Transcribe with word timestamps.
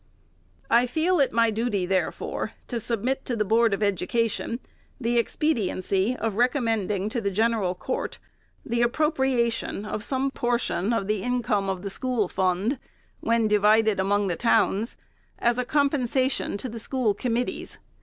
I 0.67 0.87
feel 0.87 1.19
it 1.19 1.31
my 1.31 1.51
duty, 1.51 1.85
therefore, 1.85 2.53
to 2.65 2.79
submit 2.79 3.23
to 3.25 3.35
the 3.35 3.45
Board 3.45 3.71
of 3.71 3.83
Education 3.83 4.59
the 4.99 5.19
expediency 5.19 6.15
of 6.17 6.33
recommending 6.37 7.07
to 7.09 7.21
the 7.21 7.29
gen 7.29 7.51
eral 7.51 7.77
court, 7.77 8.17
the 8.65 8.81
appropriation 8.81 9.85
of 9.85 10.03
some 10.03 10.31
portion 10.31 10.91
of 10.91 11.05
the 11.05 11.21
in 11.21 11.43
come 11.43 11.69
of 11.69 11.83
the 11.83 11.91
school 11.91 12.27
fund, 12.27 12.79
when 13.19 13.47
divided 13.47 13.99
among 13.99 14.25
the 14.25 14.35
towns, 14.35 14.97
as 15.37 15.59
a 15.59 15.65
compensation 15.65 16.57
to 16.57 16.79
school 16.79 17.13
committees. 17.13 17.77